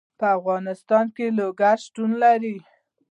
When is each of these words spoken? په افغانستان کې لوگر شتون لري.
په 0.19 0.25
افغانستان 0.37 1.05
کې 1.15 1.25
لوگر 1.39 1.77
شتون 1.83 2.11
لري. 2.23 2.57